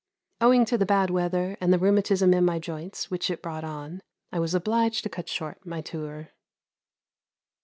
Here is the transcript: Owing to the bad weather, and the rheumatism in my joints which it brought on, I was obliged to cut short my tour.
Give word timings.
Owing 0.41 0.65
to 0.65 0.79
the 0.79 0.85
bad 0.87 1.11
weather, 1.11 1.57
and 1.61 1.71
the 1.71 1.77
rheumatism 1.77 2.33
in 2.33 2.43
my 2.43 2.57
joints 2.57 3.11
which 3.11 3.29
it 3.29 3.43
brought 3.43 3.63
on, 3.63 4.01
I 4.31 4.39
was 4.39 4.55
obliged 4.55 5.03
to 5.03 5.09
cut 5.09 5.29
short 5.29 5.63
my 5.63 5.81
tour. 5.81 6.29